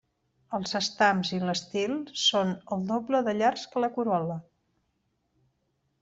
Els 0.57 0.71
estams 0.77 1.33
i 1.37 1.41
l'estil 1.49 1.91
són 2.21 2.53
el 2.75 2.87
doble 2.91 3.21
de 3.27 3.35
llargs 3.41 3.67
que 3.75 3.83
la 3.83 3.91
corol·la. 3.99 4.39